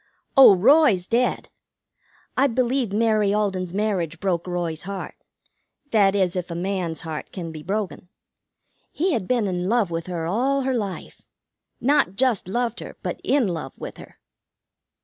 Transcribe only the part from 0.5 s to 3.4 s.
Roy's dead. I believe Mary